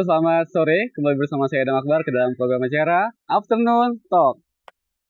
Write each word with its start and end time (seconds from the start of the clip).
Selamat 0.00 0.48
sore. 0.48 0.88
Kembali 0.96 1.12
bersama 1.12 1.44
saya 1.44 1.60
Adam 1.68 1.76
Akbar 1.76 2.00
ke 2.00 2.08
dalam 2.08 2.32
program 2.32 2.64
acara 2.64 3.12
Afternoon 3.28 4.00
Talk. 4.08 4.40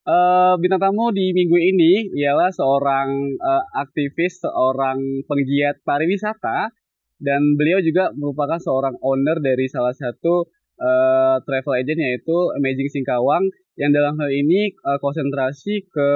Uh, 0.03 0.59
bintang 0.59 0.83
tamu 0.83 1.15
di 1.15 1.31
minggu 1.31 1.55
ini 1.55 2.11
ialah 2.19 2.51
seorang 2.51 3.39
uh, 3.39 3.63
aktivis, 3.79 4.43
seorang 4.43 4.99
penggiat 5.31 5.79
pariwisata, 5.87 6.75
dan 7.23 7.55
beliau 7.55 7.79
juga 7.87 8.11
merupakan 8.19 8.59
seorang 8.59 8.99
owner 9.07 9.39
dari 9.39 9.71
salah 9.71 9.95
satu 9.95 10.51
uh, 10.83 11.39
travel 11.39 11.75
agent 11.79 12.03
yaitu 12.03 12.51
Amazing 12.59 12.91
Singkawang 12.91 13.47
yang 13.79 13.95
dalam 13.95 14.19
hal 14.19 14.31
ini 14.35 14.75
uh, 14.83 14.99
konsentrasi 14.99 15.87
ke 15.87 16.11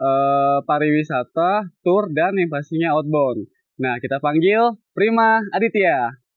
uh, 0.00 0.58
pariwisata, 0.64 1.76
tour, 1.84 2.08
dan 2.16 2.40
yang 2.40 2.48
pastinya 2.48 2.96
outbound. 2.96 3.52
Nah, 3.76 4.00
kita 4.00 4.16
panggil 4.16 4.80
Prima 4.96 5.44
Aditya. 5.52 6.27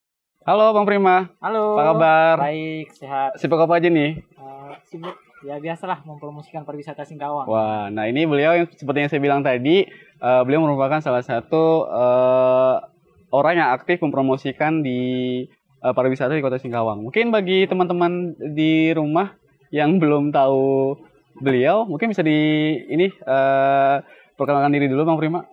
Halo 0.41 0.73
Bang 0.73 0.89
Prima. 0.89 1.29
Halo. 1.37 1.77
Apa 1.77 1.93
kabar? 1.93 2.35
Baik, 2.49 2.89
sehat. 2.97 3.37
Sibuk 3.37 3.61
apa 3.61 3.77
aja 3.77 3.93
nih? 3.93 4.25
Uh, 4.41 4.73
sibuk 4.89 5.13
ya 5.45 5.61
biasalah 5.61 6.01
mempromosikan 6.01 6.65
pariwisata 6.65 7.05
Singkawang. 7.05 7.45
Wah, 7.45 7.93
nah 7.93 8.09
ini 8.09 8.25
beliau 8.25 8.57
yang 8.57 8.65
seperti 8.73 9.05
yang 9.05 9.09
saya 9.13 9.21
bilang 9.21 9.45
tadi, 9.45 9.85
uh, 10.17 10.41
beliau 10.41 10.65
merupakan 10.65 10.97
salah 10.97 11.21
satu 11.21 11.85
uh, 11.85 12.81
orang 13.29 13.61
yang 13.61 13.69
aktif 13.69 14.01
mempromosikan 14.01 14.81
di 14.81 15.45
uh, 15.85 15.93
pariwisata 15.93 16.33
di 16.33 16.41
Kota 16.41 16.57
Singkawang. 16.57 17.05
Mungkin 17.05 17.29
bagi 17.29 17.69
teman-teman 17.69 18.33
di 18.57 18.89
rumah 18.97 19.37
yang 19.69 20.01
belum 20.01 20.33
tahu 20.33 20.97
beliau, 21.37 21.85
mungkin 21.85 22.17
bisa 22.17 22.25
di 22.25 22.81
ini 22.89 23.13
uh, 23.29 24.01
perkenalkan 24.41 24.73
diri 24.73 24.89
dulu 24.89 25.05
Bang 25.05 25.21
Prima. 25.21 25.45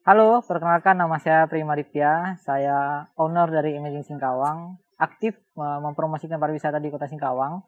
Halo, 0.00 0.40
perkenalkan 0.40 0.96
nama 0.96 1.20
saya 1.20 1.44
Prima 1.44 1.76
Dipya. 1.76 2.40
Saya 2.40 3.04
owner 3.20 3.52
dari 3.52 3.76
Imaging 3.76 4.08
Singkawang, 4.08 4.80
aktif 4.96 5.36
uh, 5.60 5.76
mempromosikan 5.84 6.40
pariwisata 6.40 6.80
di 6.80 6.88
Kota 6.88 7.04
Singkawang. 7.04 7.60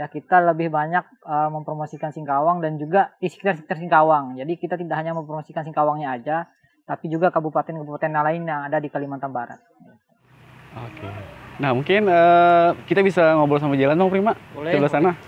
Ya, 0.00 0.08
kita 0.08 0.40
lebih 0.40 0.72
banyak 0.72 1.04
uh, 1.28 1.52
mempromosikan 1.52 2.16
Singkawang 2.16 2.64
dan 2.64 2.80
juga 2.80 3.12
di 3.20 3.28
sekitar-sekitar 3.28 3.76
Singkawang. 3.76 4.40
Jadi 4.40 4.56
kita 4.56 4.80
tidak 4.80 4.96
hanya 4.96 5.12
mempromosikan 5.12 5.68
Singkawangnya 5.68 6.16
aja, 6.16 6.48
tapi 6.88 7.12
juga 7.12 7.28
kabupaten-kabupaten 7.28 8.08
lain 8.08 8.48
yang 8.48 8.64
ada 8.64 8.80
di 8.80 8.88
Kalimantan 8.88 9.36
Barat. 9.36 9.60
Oke. 10.80 11.12
Nah, 11.60 11.76
mungkin 11.76 12.08
uh, 12.08 12.72
kita 12.88 13.04
bisa 13.04 13.36
ngobrol 13.36 13.60
sama 13.60 13.76
jalan 13.76 14.00
dong, 14.00 14.08
Prima. 14.08 14.32
Boleh. 14.56 14.80
Sebelah 14.80 14.92
sana. 14.96 15.12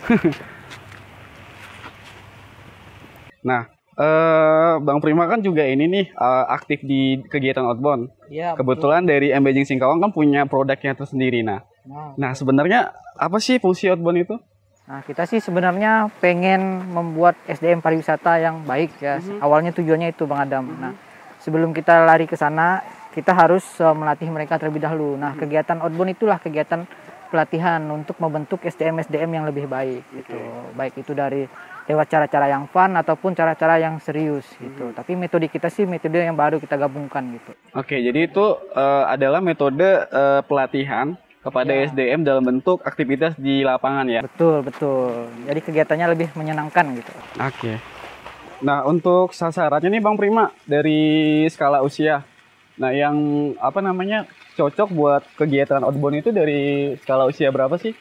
nah, 3.53 3.69
Uh, 3.99 4.79
Bang 4.87 5.03
Prima 5.03 5.27
kan 5.27 5.43
juga 5.43 5.67
ini 5.67 5.91
nih 5.91 6.07
uh, 6.15 6.47
aktif 6.55 6.87
di 6.87 7.19
kegiatan 7.27 7.67
outbound. 7.67 8.15
Iya. 8.31 8.55
Kebetulan 8.55 9.03
betul. 9.03 9.11
dari 9.11 9.29
Embajing 9.35 9.67
Singkawang 9.67 9.99
kan 9.99 10.15
punya 10.15 10.47
produknya 10.47 10.95
tersendiri. 10.95 11.43
Nah, 11.43 11.67
nah, 11.83 12.15
nah 12.15 12.31
sebenarnya 12.31 12.95
apa 13.19 13.43
sih 13.43 13.59
fungsi 13.59 13.91
outbound 13.91 14.23
itu? 14.23 14.39
Nah, 14.89 15.03
kita 15.03 15.27
sih 15.27 15.43
sebenarnya 15.43 16.09
pengen 16.23 16.81
membuat 16.95 17.37
SDM 17.45 17.83
pariwisata 17.83 18.39
yang 18.39 18.63
baik 18.63 19.03
ya. 19.03 19.19
Mm 19.19 19.37
-hmm. 19.37 19.39
Awalnya 19.45 19.73
tujuannya 19.75 20.09
itu 20.15 20.25
Bang 20.31 20.47
Adam. 20.47 20.65
Mm 20.65 20.73
-hmm. 20.73 20.81
Nah, 20.81 20.93
sebelum 21.43 21.71
kita 21.75 22.07
lari 22.07 22.31
ke 22.31 22.39
sana, 22.39 22.81
kita 23.13 23.35
harus 23.35 23.67
uh, 23.83 23.93
melatih 23.99 24.31
mereka 24.31 24.63
terlebih 24.63 24.81
dahulu. 24.81 25.19
Nah, 25.19 25.35
mm 25.35 25.37
-hmm. 25.37 25.43
kegiatan 25.43 25.77
outbound 25.83 26.15
itulah 26.15 26.39
kegiatan 26.39 26.87
pelatihan 27.29 27.85
untuk 27.93 28.17
membentuk 28.17 28.65
SDM 28.65 29.05
SDM 29.05 29.31
yang 29.43 29.45
lebih 29.45 29.69
baik 29.69 30.01
gitu. 30.09 30.39
Baik 30.73 30.97
itu 30.97 31.13
dari 31.13 31.45
lewat 31.89 32.07
cara-cara 32.13 32.53
yang 32.53 32.69
fun 32.69 32.93
ataupun 32.93 33.33
cara-cara 33.33 33.81
yang 33.81 33.97
serius 33.99 34.45
gitu. 34.61 34.93
Hmm. 34.93 34.95
Tapi 34.95 35.17
metode 35.17 35.49
kita 35.49 35.73
sih 35.73 35.89
metode 35.89 36.21
yang 36.21 36.37
baru 36.37 36.61
kita 36.61 36.77
gabungkan 36.77 37.41
gitu. 37.41 37.57
Oke, 37.73 37.97
jadi 37.97 38.29
itu 38.29 38.45
uh, 38.77 39.09
adalah 39.09 39.41
metode 39.41 40.05
uh, 40.13 40.45
pelatihan 40.45 41.17
kepada 41.41 41.73
ya. 41.73 41.89
SDM 41.89 42.29
dalam 42.29 42.45
bentuk 42.45 42.85
aktivitas 42.85 43.33
di 43.41 43.65
lapangan 43.65 44.05
ya. 44.05 44.21
Betul, 44.21 44.61
betul. 44.61 45.33
Jadi 45.49 45.61
kegiatannya 45.65 46.07
lebih 46.13 46.29
menyenangkan 46.37 46.85
gitu. 46.93 47.13
Oke. 47.41 47.81
Nah, 48.61 48.85
untuk 48.85 49.33
sasarannya 49.33 49.89
nih 49.89 50.03
Bang 50.05 50.21
Prima 50.21 50.53
dari 50.69 51.47
skala 51.49 51.81
usia. 51.81 52.27
Nah, 52.79 52.93
yang 52.93 53.17
apa 53.59 53.81
namanya 53.81 54.29
cocok 54.59 54.89
buat 54.93 55.23
kegiatan 55.39 55.83
outbound 55.83 56.21
itu 56.21 56.31
dari 56.35 56.95
skala 57.01 57.25
usia 57.31 57.49
berapa 57.49 57.79
sih? 57.79 57.95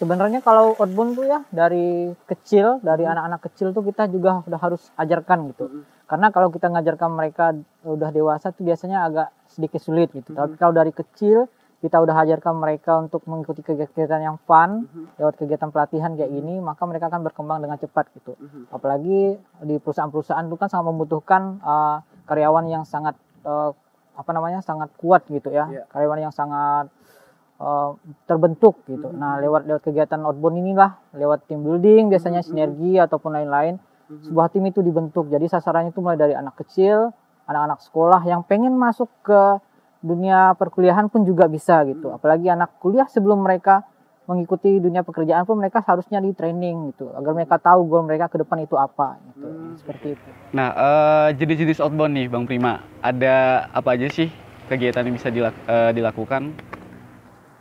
Sebenarnya 0.00 0.40
kalau 0.40 0.72
outbound 0.80 1.12
tuh 1.12 1.28
ya 1.28 1.44
dari 1.52 2.16
kecil 2.24 2.80
dari 2.80 3.04
hmm. 3.04 3.12
anak-anak 3.12 3.40
hmm. 3.44 3.48
kecil 3.52 3.68
tuh 3.76 3.84
kita 3.84 4.08
juga 4.08 4.40
udah 4.48 4.60
harus 4.60 4.88
ajarkan 4.96 5.52
gitu 5.52 5.68
hmm. 5.68 6.08
karena 6.08 6.32
kalau 6.32 6.48
kita 6.48 6.72
ngajarkan 6.72 7.10
mereka 7.12 7.52
udah 7.84 8.08
dewasa 8.08 8.48
tuh 8.56 8.64
biasanya 8.64 9.04
agak 9.04 9.28
sedikit 9.52 9.84
sulit 9.84 10.08
gitu 10.16 10.32
hmm. 10.32 10.40
tapi 10.40 10.54
kalau 10.56 10.72
dari 10.72 10.96
kecil 10.96 11.52
kita 11.80 11.96
udah 11.96 12.12
ajarkan 12.12 12.60
mereka 12.60 13.00
untuk 13.00 13.24
mengikuti 13.24 13.60
kegiatan 13.64 14.20
yang 14.20 14.36
fun 14.48 14.88
hmm. 14.88 15.20
lewat 15.20 15.36
kegiatan 15.36 15.68
pelatihan 15.68 16.16
kayak 16.16 16.32
gini 16.32 16.64
maka 16.64 16.80
mereka 16.88 17.12
akan 17.12 17.20
berkembang 17.20 17.60
dengan 17.60 17.76
cepat 17.76 18.08
gitu 18.16 18.40
hmm. 18.40 18.72
apalagi 18.72 19.36
di 19.68 19.76
perusahaan-perusahaan 19.76 20.48
itu 20.48 20.56
kan 20.56 20.68
sangat 20.72 20.86
membutuhkan 20.88 21.60
uh, 21.60 22.00
karyawan 22.24 22.64
yang 22.72 22.84
sangat 22.88 23.20
uh, 23.44 23.76
apa 24.16 24.30
namanya 24.36 24.60
sangat 24.64 24.92
kuat 25.00 25.24
gitu 25.28 25.48
ya 25.52 25.68
yeah. 25.68 25.84
karyawan 25.92 26.28
yang 26.28 26.32
sangat 26.32 26.92
uh, 27.60 27.94
terbentuk 28.24 28.80
gitu. 28.88 29.12
Mm-hmm. 29.12 29.20
Nah, 29.20 29.38
lewat 29.38 29.62
lewat 29.68 29.82
kegiatan 29.84 30.18
outbound 30.24 30.56
inilah, 30.58 30.96
lewat 31.14 31.46
team 31.46 31.62
building 31.62 32.08
biasanya 32.08 32.40
mm-hmm. 32.40 32.56
sinergi 32.56 32.92
ataupun 32.96 33.30
lain-lain, 33.36 33.76
mm-hmm. 33.76 34.24
sebuah 34.26 34.48
tim 34.50 34.64
itu 34.66 34.80
dibentuk. 34.80 35.28
Jadi 35.28 35.46
sasarannya 35.46 35.92
itu 35.92 36.00
mulai 36.00 36.18
dari 36.18 36.34
anak 36.34 36.56
kecil, 36.64 37.12
anak-anak 37.44 37.84
sekolah 37.84 38.20
yang 38.24 38.42
pengen 38.48 38.74
masuk 38.74 39.12
ke 39.20 39.60
dunia 40.00 40.56
perkuliahan 40.56 41.12
pun 41.12 41.28
juga 41.28 41.46
bisa 41.46 41.84
gitu. 41.84 42.08
Mm-hmm. 42.08 42.18
Apalagi 42.18 42.46
anak 42.48 42.80
kuliah 42.80 43.06
sebelum 43.06 43.44
mereka 43.44 43.84
mengikuti 44.30 44.78
dunia 44.78 45.02
pekerjaan 45.02 45.42
pun 45.42 45.58
mereka 45.58 45.82
harusnya 45.82 46.22
di 46.22 46.30
training 46.30 46.94
gitu 46.94 47.10
agar 47.18 47.34
mereka 47.34 47.58
tahu 47.58 47.82
goal 47.90 48.06
mereka 48.06 48.30
ke 48.30 48.38
depan 48.38 48.62
itu 48.62 48.78
apa 48.78 49.18
gitu 49.34 49.48
hmm. 49.50 49.74
seperti 49.82 50.06
itu. 50.14 50.28
Nah 50.54 50.68
uh, 50.70 51.28
jenis-jenis 51.34 51.82
outbound 51.82 52.14
nih 52.14 52.30
Bang 52.30 52.46
Prima 52.46 52.78
ada 53.02 53.66
apa 53.74 53.98
aja 53.98 54.06
sih 54.06 54.30
kegiatan 54.70 55.02
yang 55.02 55.18
bisa 55.18 55.34
dilak 55.34 55.56
uh, 55.66 55.90
dilakukan 55.90 56.54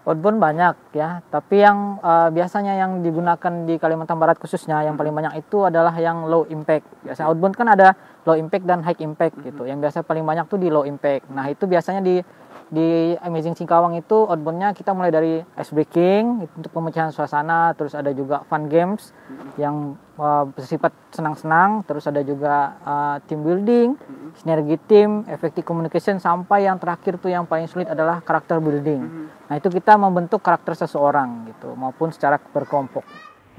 outbound 0.09 0.41
banyak 0.41 0.73
ya, 0.97 1.21
tapi 1.29 1.61
yang 1.61 2.01
uh, 2.01 2.33
biasanya 2.33 2.73
yang 2.73 3.05
digunakan 3.05 3.53
di 3.69 3.77
Kalimantan 3.77 4.17
Barat 4.17 4.41
khususnya 4.41 4.81
yang 4.81 4.97
paling 4.97 5.13
banyak 5.13 5.45
itu 5.45 5.69
adalah 5.69 5.93
yang 6.01 6.25
low 6.25 6.49
impact. 6.49 7.05
Biasanya 7.05 7.29
outbound 7.29 7.53
kan 7.53 7.67
ada 7.69 7.93
low 8.29 8.37
impact 8.37 8.69
dan 8.69 8.85
high 8.85 9.01
impact 9.01 9.41
gitu. 9.41 9.65
Yang 9.65 9.89
biasa 9.89 9.97
paling 10.05 10.21
banyak 10.21 10.45
tuh 10.45 10.61
di 10.61 10.69
low 10.69 10.85
impact. 10.85 11.25
Nah, 11.33 11.49
itu 11.49 11.65
biasanya 11.65 12.05
di 12.05 12.21
di 12.69 13.17
Amazing 13.25 13.57
Singkawang 13.57 13.97
itu 13.97 14.29
outboundnya 14.29 14.77
kita 14.77 14.93
mulai 14.93 15.09
dari 15.09 15.41
ice 15.41 15.73
breaking 15.73 16.45
untuk 16.53 16.69
pemecahan 16.69 17.09
suasana, 17.09 17.73
terus 17.73 17.97
ada 17.97 18.13
juga 18.13 18.45
fun 18.45 18.69
games 18.69 19.09
yang 19.57 19.97
uh, 20.21 20.45
bersifat 20.53 20.93
senang-senang, 21.09 21.81
terus 21.89 22.05
ada 22.05 22.21
juga 22.21 22.77
uh, 22.85 23.17
team 23.25 23.41
building, 23.41 23.97
sinergi 24.37 24.77
tim, 24.85 25.25
effective 25.33 25.65
communication 25.65 26.21
sampai 26.21 26.69
yang 26.69 26.77
terakhir 26.77 27.17
tuh 27.17 27.33
yang 27.33 27.49
paling 27.49 27.65
sulit 27.65 27.89
adalah 27.89 28.21
karakter 28.21 28.61
building. 28.61 29.33
Nah 29.49 29.55
itu 29.57 29.67
kita 29.73 29.97
membentuk 29.97 30.45
karakter 30.45 30.77
seseorang 30.77 31.49
gitu 31.49 31.73
maupun 31.73 32.13
secara 32.13 32.37
berkelompok. 32.37 33.01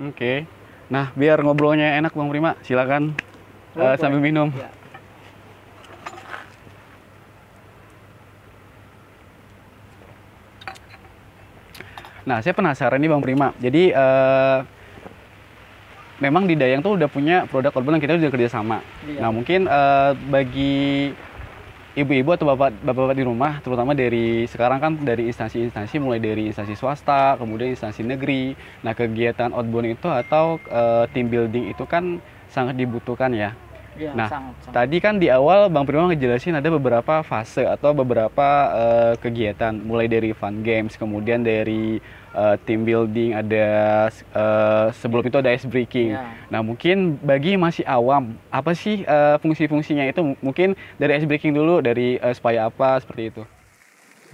Oke, 0.00 0.14
okay. 0.14 0.36
nah 0.86 1.10
biar 1.18 1.42
ngobrolnya 1.42 1.98
enak 1.98 2.14
bang 2.14 2.30
Prima, 2.30 2.54
silakan 2.62 3.18
uh, 3.76 3.94
sambil 4.00 4.18
minum. 4.18 4.50
Ya. 4.54 4.70
Nah, 12.30 12.38
saya 12.44 12.54
penasaran 12.54 13.00
nih 13.02 13.10
Bang 13.10 13.24
Prima. 13.24 13.50
Jadi 13.58 13.90
uh, 13.90 14.62
memang 16.22 16.46
di 16.46 16.54
Dayang 16.54 16.84
tuh 16.84 16.94
udah 16.94 17.08
punya 17.10 17.48
produk 17.48 17.74
outbound 17.74 17.98
yang 17.98 18.04
kita 18.06 18.14
udah 18.20 18.30
kerja 18.30 18.48
sama. 18.52 18.84
Iya. 19.02 19.18
Nah, 19.24 19.30
mungkin 19.34 19.66
uh, 19.66 20.14
bagi 20.30 21.10
ibu-ibu 21.98 22.30
atau 22.30 22.54
bapak-bapak 22.54 23.18
di 23.18 23.24
rumah, 23.26 23.58
terutama 23.64 23.98
dari 23.98 24.46
sekarang 24.46 24.78
kan 24.78 24.92
dari 25.02 25.26
instansi-instansi 25.26 25.98
mulai 25.98 26.22
dari 26.22 26.46
instansi 26.46 26.78
swasta, 26.78 27.34
kemudian 27.34 27.74
instansi 27.74 28.06
negeri. 28.06 28.54
Nah, 28.86 28.94
kegiatan 28.94 29.50
outbound 29.50 29.98
itu 29.98 30.06
atau 30.06 30.62
uh, 30.70 31.10
team 31.10 31.26
building 31.32 31.72
itu 31.72 31.82
kan 31.88 32.22
sangat 32.50 32.74
dibutuhkan 32.76 33.32
ya. 33.32 33.54
Ya, 33.98 34.14
nah, 34.14 34.30
sangat, 34.30 34.54
sangat. 34.62 34.74
tadi 34.80 34.96
kan 35.02 35.14
di 35.18 35.28
awal 35.28 35.66
Bang 35.66 35.82
Prima 35.82 36.06
ngejelasin 36.06 36.54
ada 36.54 36.70
beberapa 36.70 37.26
fase 37.26 37.66
atau 37.66 37.90
beberapa 37.90 38.48
uh, 38.70 39.14
kegiatan, 39.18 39.74
mulai 39.74 40.06
dari 40.06 40.30
fun 40.30 40.62
games, 40.62 40.94
kemudian 40.94 41.42
dari 41.42 41.98
uh, 42.32 42.54
team 42.62 42.86
building, 42.86 43.34
ada 43.34 43.66
uh, 44.30 44.94
sebelum 44.94 45.26
itu 45.26 45.42
ada 45.42 45.50
ice 45.50 45.66
breaking. 45.66 46.14
Yeah. 46.14 46.32
Nah 46.48 46.62
mungkin 46.62 47.18
bagi 47.18 47.58
masih 47.58 47.82
awam, 47.82 48.38
apa 48.48 48.78
sih 48.78 49.02
uh, 49.04 49.36
fungsi-fungsinya 49.42 50.06
itu? 50.06 50.38
Mungkin 50.38 50.78
dari 50.94 51.18
ice 51.18 51.26
breaking 51.26 51.58
dulu, 51.58 51.82
dari 51.82 52.16
uh, 52.22 52.32
supaya 52.32 52.70
apa 52.70 53.02
seperti 53.02 53.34
itu? 53.34 53.42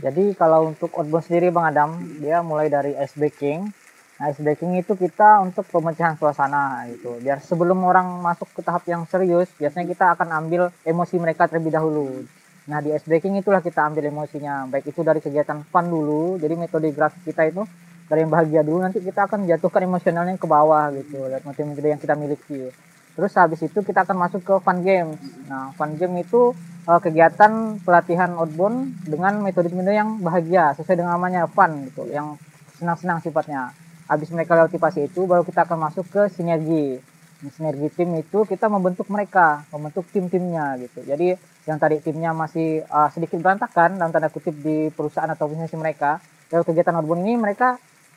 Jadi 0.04 0.36
kalau 0.36 0.68
untuk 0.76 0.92
outbound 0.92 1.24
sendiri 1.24 1.48
Bang 1.48 1.72
Adam, 1.72 1.96
dia 2.20 2.44
mulai 2.44 2.68
dari 2.68 2.92
ice 3.00 3.16
breaking. 3.16 3.72
Ice 4.16 4.40
breaking 4.40 4.80
itu 4.80 4.96
kita 4.96 5.44
untuk 5.44 5.68
pemecahan 5.68 6.16
suasana 6.16 6.88
gitu. 6.88 7.20
Biar 7.20 7.36
sebelum 7.44 7.84
orang 7.84 8.24
masuk 8.24 8.48
ke 8.56 8.64
tahap 8.64 8.88
yang 8.88 9.04
serius, 9.04 9.52
biasanya 9.60 9.84
kita 9.84 10.04
akan 10.16 10.28
ambil 10.40 10.72
emosi 10.88 11.20
mereka 11.20 11.44
terlebih 11.44 11.76
dahulu. 11.76 12.24
Nah 12.66 12.80
di 12.80 12.96
ice 12.96 13.04
breaking 13.04 13.36
itulah 13.44 13.60
kita 13.60 13.84
ambil 13.84 14.08
emosinya, 14.08 14.66
baik 14.72 14.88
itu 14.88 15.04
dari 15.04 15.20
kegiatan 15.20 15.62
fun 15.68 15.86
dulu, 15.86 16.40
jadi 16.40 16.56
metode 16.56 16.90
grafik 16.96 17.28
kita 17.28 17.44
itu 17.44 17.62
dari 18.08 18.24
yang 18.24 18.32
bahagia 18.32 18.62
dulu 18.64 18.82
nanti 18.82 19.04
kita 19.04 19.28
akan 19.28 19.44
jatuhkan 19.46 19.84
emosionalnya 19.84 20.34
ke 20.40 20.48
bawah 20.48 20.90
gitu, 20.96 21.28
lihat 21.28 21.44
metode-metode 21.44 21.88
yang 21.92 22.00
kita 22.00 22.14
miliki. 22.16 22.72
Terus 23.14 23.32
habis 23.36 23.60
itu 23.62 23.78
kita 23.84 24.02
akan 24.02 24.16
masuk 24.16 24.42
ke 24.42 24.54
fun 24.64 24.80
games. 24.80 25.20
Nah 25.46 25.76
fun 25.76 25.92
game 26.00 26.24
itu 26.24 26.56
uh, 26.88 27.00
kegiatan 27.04 27.78
pelatihan 27.84 28.32
outbound 28.34 28.96
dengan 29.04 29.44
metode-metode 29.44 29.92
yang 29.92 30.18
bahagia 30.24 30.72
sesuai 30.72 31.04
dengan 31.04 31.20
namanya 31.20 31.44
fun 31.46 31.84
gitu, 31.92 32.08
yang 32.08 32.40
senang-senang 32.80 33.20
sifatnya. 33.20 33.76
Habis 34.06 34.30
mereka 34.30 34.54
lewati 34.54 34.78
fase 34.78 35.06
itu 35.10 35.26
baru 35.26 35.42
kita 35.42 35.66
akan 35.66 35.90
masuk 35.90 36.06
ke 36.10 36.22
sinergi 36.30 37.02
sinergi 37.44 37.92
tim 37.92 38.10
itu 38.16 38.48
kita 38.48 38.66
membentuk 38.72 39.06
mereka, 39.12 39.60
membentuk 39.68 40.08
tim-timnya 40.08 40.80
gitu. 40.80 41.04
Jadi 41.04 41.36
yang 41.68 41.76
tadi 41.76 42.00
timnya 42.00 42.32
masih 42.32 42.86
uh, 42.88 43.10
sedikit 43.12 43.36
berantakan 43.42 44.00
dalam 44.00 44.08
tanda 44.14 44.32
kutip 44.32 44.56
di 44.56 44.88
perusahaan 44.94 45.28
atau 45.28 45.50
bisnis 45.50 45.74
mereka, 45.76 46.22
lewat 46.48 46.64
kegiatan 46.72 46.96
outbound 46.96 47.26
ini 47.26 47.34
mereka 47.36 47.76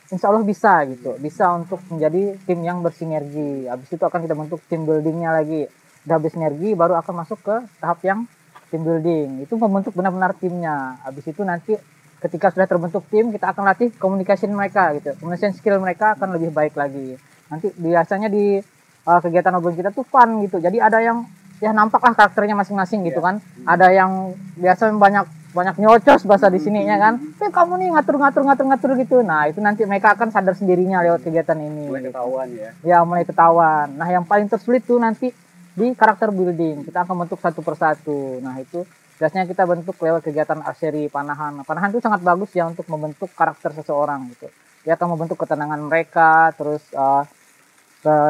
insya 0.09 0.31
Allah 0.31 0.45
bisa 0.45 0.87
gitu, 0.87 1.19
bisa 1.19 1.51
untuk 1.51 1.83
menjadi 1.91 2.37
tim 2.47 2.59
yang 2.63 2.79
bersinergi. 2.79 3.67
Habis 3.67 3.89
itu 3.91 4.03
akan 4.05 4.19
kita 4.23 4.35
bentuk 4.37 4.59
tim 4.71 4.87
buildingnya 4.87 5.35
lagi. 5.35 5.67
Udah 6.07 6.15
habis 6.15 6.31
sinergi 6.31 6.73
baru 6.73 6.95
akan 6.95 7.13
masuk 7.25 7.39
ke 7.43 7.55
tahap 7.83 7.99
yang 8.07 8.23
tim 8.71 8.81
building. 8.85 9.43
Itu 9.43 9.59
membentuk 9.59 9.93
benar-benar 9.97 10.37
timnya. 10.39 11.01
Habis 11.03 11.27
itu 11.27 11.41
nanti 11.43 11.75
ketika 12.19 12.51
sudah 12.51 12.67
terbentuk 12.67 13.03
tim 13.07 13.31
kita 13.31 13.55
akan 13.55 13.63
latih 13.63 13.89
komunikasi 13.95 14.47
mereka 14.51 14.91
gitu. 14.99 15.15
Komunikasi 15.19 15.55
skill 15.55 15.79
mereka 15.79 16.19
akan 16.19 16.35
lebih 16.35 16.51
baik 16.51 16.75
lagi. 16.75 17.15
Nanti 17.47 17.71
biasanya 17.79 18.27
di 18.27 18.59
uh, 19.07 19.19
kegiatan 19.23 19.55
obrolan 19.55 19.79
kita 19.79 19.89
tuh 19.95 20.03
fun 20.03 20.43
gitu. 20.43 20.59
Jadi 20.59 20.77
ada 20.83 20.99
yang 20.99 21.23
ya 21.59 21.75
nampak 21.75 21.99
lah 21.99 22.15
karakternya 22.15 22.55
masing-masing 22.55 23.07
gitu 23.07 23.19
iya. 23.23 23.27
kan. 23.27 23.35
Ada 23.63 23.87
yang 23.91 24.35
biasa 24.59 24.91
banyak 24.95 25.25
banyak 25.49 25.75
nyocos 25.81 26.29
bahasa 26.29 26.47
di 26.51 26.61
sini 26.61 26.85
ya 26.85 26.99
kan. 27.01 27.17
Tapi 27.17 27.49
kamu 27.49 27.73
nih 27.81 27.89
ngatur-ngatur 27.97 28.41
ngatur-ngatur 28.45 28.91
gitu. 29.01 29.17
Nah, 29.25 29.49
itu 29.49 29.59
nanti 29.63 29.81
mereka 29.87 30.13
akan 30.13 30.29
sadar 30.29 30.53
sendirinya 30.53 31.01
lewat 31.01 31.25
kegiatan 31.25 31.57
ini. 31.57 31.89
Mulai 31.89 32.11
ketahuan 32.11 32.47
ya. 32.53 32.69
Ya, 32.85 32.99
mulai 33.01 33.25
ketahuan. 33.25 33.87
Nah, 33.97 34.07
yang 34.11 34.27
paling 34.27 34.45
tersulit 34.45 34.85
tuh 34.85 35.01
nanti 35.01 35.33
di 35.73 35.87
karakter 35.97 36.29
building. 36.29 36.85
Kita 36.85 37.07
akan 37.07 37.25
bentuk 37.25 37.39
satu 37.41 37.65
persatu. 37.65 38.37
Nah, 38.45 38.61
itu 38.61 38.85
biasanya 39.19 39.45
kita 39.51 39.67
bentuk 39.67 39.99
lewat 39.99 40.23
kegiatan 40.23 40.63
arseri 40.63 41.11
panahan. 41.11 41.61
Panahan 41.67 41.91
itu 41.91 41.99
sangat 41.99 42.23
bagus 42.23 42.55
ya 42.55 42.65
untuk 42.65 42.87
membentuk 42.87 43.29
karakter 43.35 43.75
seseorang 43.75 44.31
gitu. 44.31 44.47
Dia 44.87 44.95
akan 44.95 45.19
membentuk 45.19 45.35
ketenangan 45.35 45.81
mereka, 45.83 46.55
terus 46.55 46.81
uh, 46.95 47.27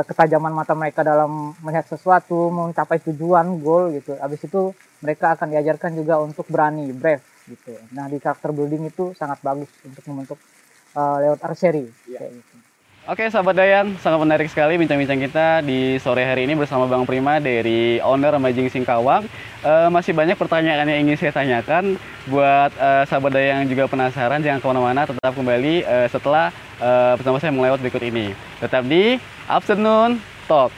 ketajaman 0.10 0.50
mata 0.50 0.74
mereka 0.74 1.06
dalam 1.06 1.54
melihat 1.62 1.86
sesuatu, 1.86 2.50
mencapai 2.50 2.98
tujuan, 3.06 3.62
goal 3.62 3.94
gitu. 3.94 4.18
Habis 4.18 4.50
itu 4.50 4.74
mereka 5.06 5.38
akan 5.38 5.54
diajarkan 5.54 5.94
juga 5.94 6.18
untuk 6.18 6.50
berani, 6.50 6.90
brave 6.90 7.22
gitu. 7.46 7.78
Nah 7.94 8.10
di 8.10 8.18
karakter 8.18 8.50
building 8.50 8.90
itu 8.90 9.14
sangat 9.14 9.38
bagus 9.46 9.70
untuk 9.86 10.02
membentuk 10.10 10.42
uh, 10.98 11.22
lewat. 11.22 11.46
Ya. 11.46 12.18
Kayak 12.18 12.34
gitu. 12.42 12.56
Oke 13.10 13.26
sahabat 13.26 13.58
Dayan, 13.58 13.98
sangat 14.06 14.22
menarik 14.22 14.54
sekali 14.54 14.78
bincang-bincang 14.78 15.18
kita 15.18 15.66
di 15.66 15.98
sore 15.98 16.22
hari 16.30 16.46
ini 16.46 16.54
bersama 16.54 16.86
Bang 16.86 17.10
Prima 17.10 17.42
dari 17.42 17.98
owner 18.06 18.38
Amazing 18.38 18.70
Singkawang. 18.70 19.26
E, 19.66 19.74
masih 19.90 20.14
banyak 20.14 20.38
pertanyaan 20.38 20.86
yang 20.86 21.10
ingin 21.10 21.18
saya 21.18 21.34
tanyakan 21.34 21.98
buat 22.30 22.70
e, 22.78 23.10
sahabat 23.10 23.34
Dayan 23.34 23.66
yang 23.66 23.70
juga 23.74 23.90
penasaran, 23.90 24.46
jangan 24.46 24.62
ke 24.62 24.68
mana-mana, 24.70 25.02
tetap 25.10 25.34
kembali 25.34 25.90
e, 25.90 25.98
setelah 26.06 26.54
e, 26.78 27.18
bersama 27.18 27.42
saya 27.42 27.50
melewat 27.50 27.82
berikut 27.82 28.06
ini. 28.06 28.30
Tetap 28.62 28.86
di 28.86 29.18
Afternoon 29.50 30.22
Talk. 30.46 30.70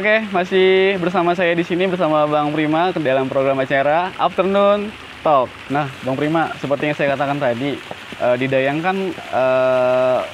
Oke, 0.00 0.24
masih 0.32 0.96
bersama 0.96 1.36
saya 1.36 1.52
di 1.52 1.60
sini 1.60 1.84
bersama 1.84 2.24
Bang 2.24 2.56
Prima 2.56 2.88
dalam 2.88 3.28
program 3.28 3.60
acara 3.60 4.08
Afternoon 4.16 4.88
Talk. 5.20 5.52
Nah, 5.68 5.92
Bang 6.00 6.16
Prima, 6.16 6.48
seperti 6.56 6.88
yang 6.88 6.96
saya 6.96 7.12
katakan 7.12 7.36
tadi, 7.36 7.76
uh, 8.16 8.32
didayangkan 8.32 8.96
uh, 9.28 10.24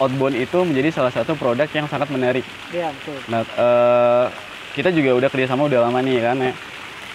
outbound 0.00 0.40
itu 0.40 0.56
menjadi 0.64 0.88
salah 0.88 1.12
satu 1.12 1.36
produk 1.36 1.68
yang 1.76 1.84
sangat 1.84 2.08
menarik. 2.08 2.48
Iya, 2.72 2.96
betul. 2.96 3.20
Nah, 3.28 3.44
uh, 3.60 4.32
kita 4.72 4.88
juga 4.88 5.20
udah 5.20 5.28
kerjasama 5.28 5.68
udah 5.68 5.84
lama 5.84 6.00
nih 6.00 6.24
kan 6.24 6.36
ya. 6.40 6.52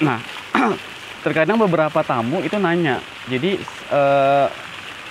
Nah, 0.05 0.19
terkadang 1.25 1.57
beberapa 1.57 2.05
tamu 2.05 2.45
itu 2.45 2.53
nanya, 2.61 3.01
jadi 3.25 3.57
uh, 3.89 4.45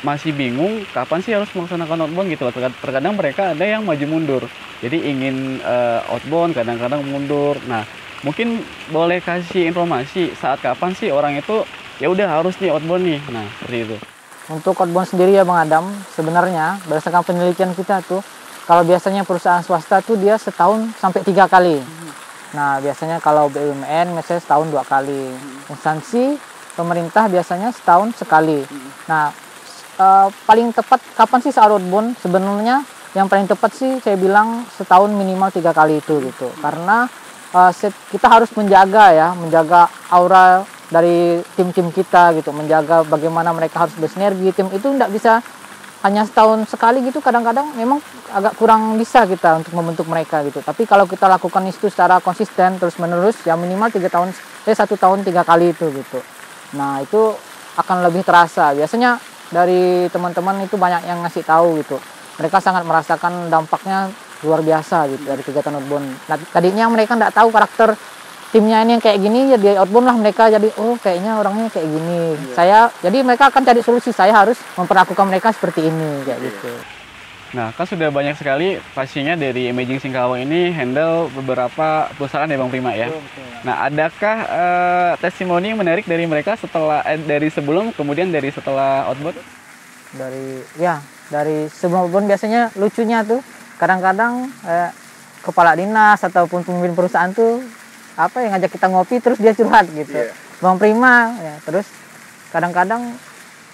masih 0.07 0.31
bingung 0.31 0.87
kapan 0.95 1.19
sih 1.19 1.35
harus 1.35 1.51
melaksanakan 1.51 2.07
outbound 2.07 2.31
gitu 2.31 2.47
Terkadang 2.55 3.19
mereka 3.19 3.53
ada 3.55 3.65
yang 3.67 3.83
maju 3.83 4.07
mundur. 4.07 4.43
Jadi 4.79 5.11
ingin 5.11 5.59
uh, 5.63 6.07
outbound 6.15 6.55
kadang-kadang 6.55 7.03
mundur. 7.03 7.59
Nah, 7.67 7.83
mungkin 8.23 8.63
boleh 8.95 9.19
kasih 9.19 9.67
informasi 9.71 10.39
saat 10.39 10.63
kapan 10.63 10.95
sih 10.95 11.11
orang 11.11 11.39
itu 11.39 11.67
ya 11.99 12.07
udah 12.11 12.41
harus 12.41 12.55
nih 12.63 12.71
outbound 12.71 13.03
nih. 13.03 13.21
Nah, 13.35 13.47
seperti 13.59 13.79
itu. 13.91 13.97
Untuk 14.49 14.79
outbound 14.79 15.09
sendiri 15.11 15.35
ya 15.35 15.43
Bang 15.43 15.61
Adam, 15.67 15.91
sebenarnya 16.15 16.79
berdasarkan 16.87 17.27
penelitian 17.27 17.75
kita 17.75 18.01
tuh 18.07 18.23
kalau 18.65 18.85
biasanya 18.85 19.25
perusahaan 19.25 19.65
swasta 19.65 20.05
tuh 20.05 20.21
dia 20.21 20.39
setahun 20.39 20.93
sampai 21.01 21.25
tiga 21.27 21.51
kali. 21.51 21.83
Nah, 22.53 22.81
biasanya 22.81 23.21
kalau 23.21 23.53
BUMN 23.53 24.17
misalnya 24.17 24.41
setahun 24.41 24.73
dua 24.73 24.85
kali. 24.87 25.37
Instansi 25.69 26.39
pemerintah 26.79 27.27
biasanya 27.29 27.75
setahun 27.75 28.15
sekali. 28.17 28.65
Nah, 29.11 29.48
uh, 29.99 30.29
paling 30.47 30.73
tepat 30.73 31.03
kapan 31.19 31.39
sih 31.45 31.53
saat 31.53 31.69
outbound 31.69 32.17
sebenarnya 32.23 32.87
yang 33.17 33.27
paling 33.27 33.51
tepat 33.51 33.75
sih 33.75 33.99
saya 34.01 34.15
bilang 34.15 34.65
setahun 34.79 35.11
minimal 35.13 35.51
tiga 35.51 35.75
kali 35.75 35.99
itu 35.99 36.23
gitu. 36.23 36.49
Karena 36.63 37.11
uh, 37.53 37.71
kita 38.15 38.27
harus 38.31 38.51
menjaga 38.55 39.13
ya 39.13 39.29
menjaga 39.35 39.91
aura 40.15 40.63
dari 40.89 41.43
tim-tim 41.59 41.93
kita 41.93 42.37
gitu. 42.39 42.55
Menjaga 42.55 43.05
bagaimana 43.05 43.53
mereka 43.53 43.85
harus 43.85 43.95
bersinergi. 43.99 44.55
Tim 44.55 44.71
itu 44.73 44.89
tidak 44.95 45.11
bisa 45.13 45.41
hanya 46.07 46.23
setahun 46.23 46.69
sekali 46.71 47.03
gitu. 47.03 47.19
Kadang-kadang 47.19 47.75
memang 47.75 47.99
agak 48.31 48.55
kurang 48.61 49.01
bisa 49.01 49.25
kita 49.25 49.59
untuk 49.59 49.73
membentuk 49.75 50.07
mereka 50.07 50.45
gitu. 50.45 50.61
Tapi 50.61 50.85
kalau 50.85 51.09
kita 51.09 51.27
lakukan 51.27 51.65
itu 51.67 51.89
secara 51.89 52.21
konsisten 52.23 52.77
terus 52.77 53.01
menerus 53.01 53.41
ya 53.43 53.57
minimal 53.57 53.89
tiga 53.89 54.13
tahun 54.13 54.31
eh 54.69 54.77
satu 54.77 55.01
tahun 55.01 55.25
tiga 55.25 55.43
kali 55.43 55.73
itu 55.73 55.89
gitu. 55.91 56.21
Nah 56.77 57.01
itu 57.01 57.33
akan 57.81 58.05
lebih 58.05 58.23
terasa. 58.27 58.77
Biasanya 58.77 59.17
dari 59.49 60.07
teman-teman 60.13 60.65
itu 60.65 60.77
banyak 60.77 61.09
yang 61.09 61.25
ngasih 61.25 61.45
tahu 61.45 61.81
gitu. 61.83 61.97
Mereka 62.39 62.63
sangat 62.63 62.87
merasakan 62.87 63.51
dampaknya 63.51 64.13
luar 64.47 64.63
biasa 64.63 65.11
gitu 65.11 65.25
dari 65.27 65.43
kegiatan 65.43 65.75
outbound. 65.75 66.07
Nah, 66.31 66.37
tadinya 66.55 66.87
mereka 66.87 67.19
nggak 67.19 67.35
tahu 67.35 67.49
karakter 67.51 67.99
timnya 68.49 68.81
ini 68.81 68.97
yang 68.97 69.03
kayak 69.03 69.19
gini 69.21 69.53
ya 69.53 69.59
di 69.59 69.69
outbound 69.75 70.07
lah 70.07 70.17
mereka. 70.17 70.47
Jadi 70.47 70.71
oh 70.79 70.95
kayaknya 70.99 71.39
orangnya 71.39 71.69
kayak 71.73 71.89
gini. 71.89 72.19
Iya. 72.35 72.55
saya 72.55 72.79
jadi 73.03 73.27
mereka 73.27 73.51
akan 73.51 73.63
cari 73.67 73.81
solusi. 73.83 74.15
Saya 74.15 74.37
harus 74.37 74.57
memperlakukan 74.79 75.27
mereka 75.27 75.51
seperti 75.51 75.87
ini 75.87 76.23
kayak 76.27 76.39
iya. 76.39 76.49
gitu 76.53 76.98
Nah, 77.57 77.73
kan 77.73 77.89
sudah 77.89 78.13
banyak 78.13 78.37
sekali 78.37 78.77
pastinya 78.93 79.33
dari 79.33 79.73
Imaging 79.73 80.05
Singkawang 80.05 80.45
ini 80.45 80.69
handle 80.69 81.33
beberapa 81.33 82.13
perusahaan 82.13 82.45
ya 82.45 82.61
Bang 82.61 82.69
Prima 82.69 82.93
ya. 82.93 83.09
Betul, 83.09 83.25
betul. 83.25 83.45
Nah, 83.65 83.75
adakah 83.89 84.37
uh, 84.45 85.13
testimoni 85.17 85.73
yang 85.73 85.81
menarik 85.81 86.05
dari 86.05 86.29
mereka 86.29 86.61
setelah 86.61 87.01
eh, 87.09 87.17
dari 87.17 87.49
sebelum 87.49 87.97
kemudian 87.97 88.29
dari 88.29 88.53
setelah 88.53 89.09
outbound? 89.09 89.41
Dari 90.13 90.61
ya, 90.77 91.01
dari 91.33 91.73
sebelum 91.73 92.05
outbound 92.13 92.29
biasanya 92.29 92.69
lucunya 92.77 93.25
tuh 93.25 93.41
kadang-kadang 93.81 94.53
eh, 94.69 94.93
kepala 95.41 95.73
dinas 95.73 96.21
ataupun 96.21 96.69
pemimpin 96.69 96.93
perusahaan 96.93 97.33
tuh 97.33 97.65
apa 98.19 98.45
yang 98.45 98.61
ngajak 98.61 98.77
kita 98.77 98.93
ngopi 98.93 99.25
terus 99.25 99.41
dia 99.41 99.57
curhat 99.57 99.89
gitu. 99.89 100.13
Yeah. 100.13 100.37
Bang 100.61 100.77
Prima 100.77 101.33
ya, 101.41 101.55
terus 101.65 101.89
kadang-kadang 102.53 103.17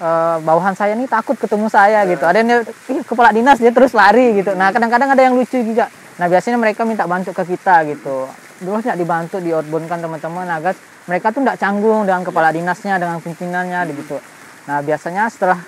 eh, 0.00 0.36
bawahan 0.42 0.74
saya 0.74 0.96
nih 0.98 1.06
takut 1.06 1.36
ketemu 1.38 1.66
saya 1.70 2.06
gitu. 2.08 2.24
Ada 2.24 2.42
yang 2.42 2.66
"Ih, 2.90 3.02
kepala 3.04 3.30
dinas 3.30 3.58
dia 3.58 3.70
terus 3.70 3.94
lari 3.94 4.40
gitu. 4.42 4.54
Nah 4.56 4.70
kadang-kadang 4.74 5.14
ada 5.14 5.22
yang 5.22 5.34
lucu 5.38 5.60
juga. 5.60 5.86
Nah 6.18 6.26
biasanya 6.30 6.58
mereka 6.58 6.86
minta 6.86 7.04
bantu 7.06 7.34
ke 7.34 7.42
kita 7.54 7.82
gitu. 7.90 8.26
Dulu 8.62 8.78
nggak 8.80 8.98
dibantu 8.98 9.36
di 9.42 9.50
outbound 9.50 9.86
kan 9.90 9.98
teman-teman 9.98 10.46
agar 10.46 10.74
mereka 11.04 11.34
tuh 11.34 11.42
nggak 11.42 11.58
canggung 11.58 12.06
dengan 12.06 12.22
kepala 12.22 12.48
dinasnya, 12.54 12.96
dengan 12.96 13.18
pimpinannya 13.18 13.80
gitu. 13.92 14.16
Nah 14.70 14.80
biasanya 14.80 15.28
setelah 15.28 15.58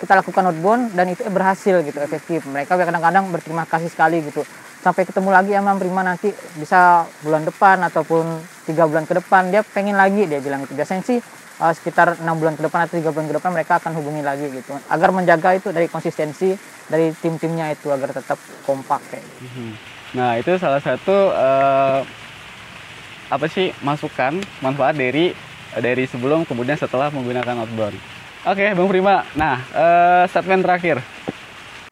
kita 0.00 0.16
lakukan 0.16 0.48
outbound 0.48 0.96
dan 0.96 1.12
itu 1.12 1.20
berhasil 1.28 1.84
gitu 1.84 1.98
efektif. 2.00 2.48
Mereka 2.48 2.72
kadang-kadang 2.72 3.28
berterima 3.28 3.68
kasih 3.68 3.92
sekali 3.92 4.24
gitu. 4.24 4.40
Sampai 4.80 5.04
ketemu 5.04 5.28
lagi 5.28 5.52
Mam 5.60 5.76
Prima 5.76 6.00
nanti 6.00 6.32
bisa 6.56 7.04
bulan 7.20 7.44
depan 7.44 7.84
ataupun 7.84 8.24
tiga 8.64 8.88
bulan 8.88 9.04
ke 9.04 9.12
depan 9.12 9.52
dia 9.52 9.60
pengen 9.60 10.00
lagi 10.00 10.24
dia 10.24 10.40
bilang 10.40 10.64
gitu. 10.64 10.72
Biasanya 10.72 11.04
sih 11.04 11.20
uh, 11.60 11.72
sekitar 11.76 12.16
enam 12.24 12.40
bulan 12.40 12.56
ke 12.56 12.62
depan 12.64 12.88
atau 12.88 12.96
tiga 12.96 13.12
bulan 13.12 13.28
ke 13.28 13.34
depan 13.36 13.50
mereka 13.52 13.76
akan 13.78 13.92
hubungi 14.00 14.24
lagi 14.24 14.48
gitu 14.48 14.72
agar 14.88 15.08
menjaga 15.12 15.54
itu 15.54 15.68
dari 15.70 15.86
konsistensi 15.86 16.56
dari 16.88 17.12
tim-timnya 17.14 17.70
itu 17.70 17.92
agar 17.92 18.10
tetap 18.16 18.40
kompak 18.64 18.98
kayak 19.12 19.22
gitu. 19.22 19.40
Mhm. 19.46 19.72
Nah, 20.10 20.34
itu 20.42 20.58
salah 20.58 20.82
satu 20.82 21.30
eh, 21.30 22.00
apa 23.30 23.46
sih 23.46 23.70
masukan 23.86 24.42
manfaat 24.58 24.98
dari 24.98 25.30
dari 25.78 26.02
sebelum 26.10 26.42
kemudian 26.42 26.74
setelah 26.74 27.14
menggunakan 27.14 27.62
outbound. 27.62 27.94
Oke, 28.42 28.74
Bang 28.74 28.88
Prima. 28.90 29.22
Nah, 29.38 29.62
eh, 29.70 30.24
statement 30.26 30.66
terakhir. 30.66 30.98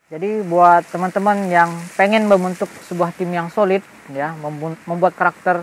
Jadi 0.08 0.40
buat 0.40 0.88
teman-teman 0.88 1.52
yang 1.52 1.68
pengen 1.92 2.24
membentuk 2.24 2.66
sebuah 2.88 3.12
tim 3.12 3.28
yang 3.28 3.52
solid 3.52 3.84
ya, 4.08 4.32
membu- 4.40 4.80
membuat 4.88 5.12
karakter 5.12 5.62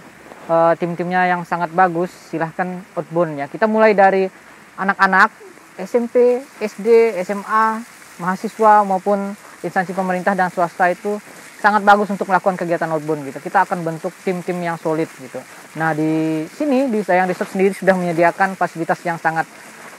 eh, 0.49 0.73
tim-timnya 0.77 1.29
yang 1.29 1.41
sangat 1.43 1.71
bagus, 1.73 2.11
silahkan 2.29 2.81
outbound 2.93 3.39
ya. 3.39 3.45
Kita 3.49 3.65
mulai 3.65 3.97
dari 3.97 4.27
anak-anak 4.75 5.29
SMP, 5.75 6.39
SD, 6.59 7.19
SMA, 7.23 7.83
mahasiswa 8.19 8.87
maupun 8.87 9.35
instansi 9.59 9.91
pemerintah 9.91 10.37
dan 10.37 10.47
swasta 10.47 10.87
itu 10.91 11.19
sangat 11.59 11.81
bagus 11.81 12.13
untuk 12.13 12.29
melakukan 12.29 12.55
kegiatan 12.55 12.87
outbound 12.93 13.25
gitu. 13.25 13.41
Kita 13.41 13.65
akan 13.65 13.81
bentuk 13.81 14.13
tim-tim 14.21 14.61
yang 14.61 14.77
solid 14.77 15.09
gitu. 15.17 15.41
Nah 15.81 15.97
di 15.97 16.45
sini 16.47 16.87
di 16.93 17.01
Sayang 17.01 17.25
Resort 17.25 17.49
sendiri 17.51 17.73
sudah 17.73 17.97
menyediakan 17.97 18.53
fasilitas 18.53 19.01
yang 19.01 19.17
sangat 19.17 19.49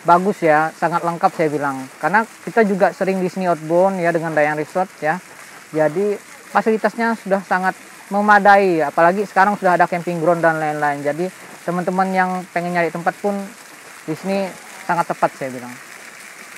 bagus 0.06 0.38
ya, 0.46 0.70
sangat 0.78 1.02
lengkap 1.02 1.34
saya 1.34 1.50
bilang. 1.50 1.82
Karena 1.98 2.22
kita 2.46 2.62
juga 2.62 2.94
sering 2.94 3.18
di 3.18 3.26
sini 3.26 3.50
outbound 3.50 3.98
ya 3.98 4.14
dengan 4.14 4.30
Dayang 4.32 4.54
Resort 4.54 4.86
ya. 5.02 5.18
Jadi 5.74 6.14
fasilitasnya 6.54 7.18
sudah 7.18 7.42
sangat 7.42 7.74
memadai, 8.10 8.82
apalagi 8.82 9.26
sekarang 9.26 9.58
sudah 9.58 9.74
ada 9.74 9.90
camping 9.90 10.22
ground 10.22 10.42
dan 10.42 10.58
lain-lain. 10.62 11.02
Jadi 11.02 11.26
teman-teman 11.66 12.08
yang 12.14 12.30
pengen 12.54 12.78
nyari 12.78 12.90
tempat 12.94 13.14
pun 13.18 13.34
di 14.06 14.14
sini 14.14 14.46
sangat 14.86 15.10
tepat 15.10 15.34
saya 15.34 15.50
bilang. 15.50 15.74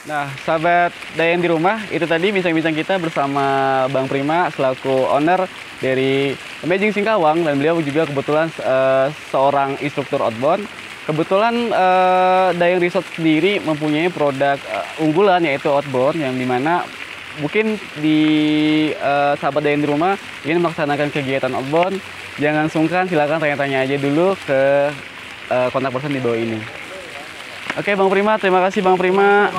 Nah, 0.07 0.31
sahabat 0.47 0.95
Dayan 1.19 1.43
di 1.43 1.51
rumah, 1.51 1.83
itu 1.91 2.07
tadi 2.07 2.31
bincang-bincang 2.31 2.77
kita 2.77 2.95
bersama 3.03 3.85
Bang 3.91 4.07
Prima 4.07 4.47
selaku 4.55 5.11
owner 5.11 5.45
dari 5.83 6.33
Amazing 6.63 6.95
Singkawang 6.95 7.43
dan 7.43 7.59
beliau 7.59 7.83
juga 7.83 8.07
kebetulan 8.07 8.47
eh, 8.63 9.13
seorang 9.35 9.77
instruktur 9.83 10.23
outbound. 10.23 10.65
Kebetulan 11.05 11.73
eh, 11.73 12.49
Dayang 12.57 12.81
Resort 12.81 13.05
sendiri 13.17 13.59
mempunyai 13.65 14.09
produk 14.09 14.57
eh, 14.57 15.03
unggulan 15.03 15.43
yaitu 15.43 15.69
outbound 15.69 16.21
yang 16.21 16.37
di 16.37 16.47
mana 16.47 16.87
mungkin 17.41 17.79
di 17.99 18.21
eh, 18.93 19.35
sahabat 19.39 19.63
Dayang 19.65 19.83
di 19.83 19.89
rumah 19.89 20.15
ingin 20.45 20.63
melaksanakan 20.63 21.09
kegiatan 21.11 21.53
outbound, 21.55 21.99
jangan 22.39 22.67
sungkan 22.71 23.07
silakan 23.07 23.43
tanya-tanya 23.43 23.87
aja 23.87 23.97
dulu 23.99 24.35
ke 24.47 24.93
eh, 25.51 25.69
kontak 25.73 25.91
person 25.95 26.15
di 26.15 26.21
bawah 26.23 26.39
ini. 26.39 26.59
Oke 27.79 27.95
Bang 27.95 28.11
Prima, 28.11 28.35
terima 28.37 28.61
kasih 28.67 28.83
Bang 28.83 28.99
Prima. 28.99 29.55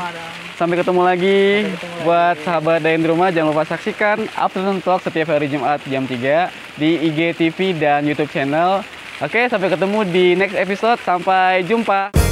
Sampai 0.59 0.75
ketemu 0.75 1.07
lagi. 1.07 1.71
Buat 2.03 2.43
sahabat 2.43 2.83
Dayan 2.83 2.99
di 2.99 3.07
rumah, 3.07 3.31
jangan 3.31 3.55
lupa 3.55 3.63
saksikan 3.63 4.27
Afternoon 4.35 4.83
Talk 4.83 4.99
setiap 4.99 5.31
hari 5.31 5.47
Jumat 5.47 5.79
jam 5.87 6.03
3 6.03 6.51
di 6.75 6.99
IGTV 7.07 7.79
dan 7.79 8.03
YouTube 8.03 8.27
channel. 8.27 8.83
Oke, 9.23 9.47
sampai 9.47 9.71
ketemu 9.71 9.99
di 10.03 10.35
next 10.35 10.59
episode. 10.59 10.99
Sampai 10.99 11.63
jumpa. 11.63 12.28